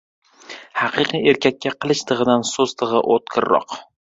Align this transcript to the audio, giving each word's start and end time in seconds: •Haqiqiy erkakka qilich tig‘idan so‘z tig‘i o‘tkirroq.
•Haqiqiy 0.79 1.29
erkakka 1.33 1.73
qilich 1.85 2.03
tig‘idan 2.13 2.49
so‘z 2.53 2.77
tig‘i 2.81 3.01
o‘tkirroq. 3.19 3.79